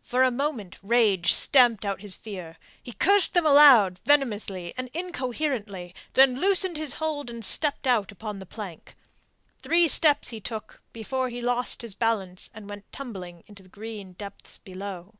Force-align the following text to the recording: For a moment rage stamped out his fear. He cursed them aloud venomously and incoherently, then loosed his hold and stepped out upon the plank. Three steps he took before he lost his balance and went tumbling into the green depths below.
For 0.00 0.24
a 0.24 0.30
moment 0.32 0.76
rage 0.82 1.32
stamped 1.34 1.84
out 1.84 2.00
his 2.00 2.16
fear. 2.16 2.56
He 2.82 2.92
cursed 2.92 3.32
them 3.32 3.46
aloud 3.46 4.00
venomously 4.04 4.74
and 4.76 4.90
incoherently, 4.92 5.94
then 6.14 6.40
loosed 6.40 6.76
his 6.76 6.94
hold 6.94 7.30
and 7.30 7.44
stepped 7.44 7.86
out 7.86 8.10
upon 8.10 8.40
the 8.40 8.44
plank. 8.46 8.96
Three 9.62 9.86
steps 9.86 10.30
he 10.30 10.40
took 10.40 10.82
before 10.92 11.28
he 11.28 11.40
lost 11.40 11.82
his 11.82 11.94
balance 11.94 12.50
and 12.52 12.68
went 12.68 12.90
tumbling 12.90 13.44
into 13.46 13.62
the 13.62 13.68
green 13.68 14.14
depths 14.14 14.58
below. 14.58 15.14